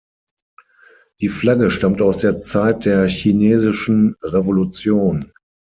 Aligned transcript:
Die 1.19 1.27
Flagge 1.27 1.69
stammt 1.69 2.01
aus 2.01 2.17
der 2.17 2.41
Zeit 2.41 2.85
der 2.85 3.07
chinesischen 3.07 4.15
Revolution. 4.23 5.31